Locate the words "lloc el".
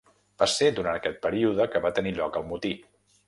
2.21-2.51